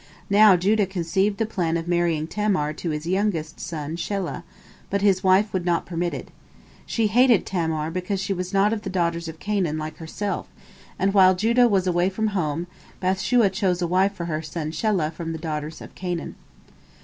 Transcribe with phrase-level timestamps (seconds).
[0.31, 4.43] Now Judah conceived the plan of marrying Tamar to his youngest son Shelah,
[4.89, 6.29] but his wife would not permit it.
[6.87, 10.47] She hated Tamar because she was not of the daughters of Canaan like herself,
[10.97, 12.65] and while Judah was away from home,
[12.99, 16.33] Bath shua chose a wife for her son Shelah from the daughters of Canaan.